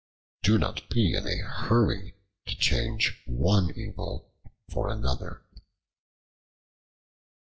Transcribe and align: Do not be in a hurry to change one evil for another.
Do 0.41 0.57
not 0.57 0.89
be 0.89 1.13
in 1.13 1.27
a 1.27 1.43
hurry 1.47 2.15
to 2.47 2.55
change 2.57 3.21
one 3.27 3.71
evil 3.77 4.31
for 4.71 4.89
another. 4.89 5.43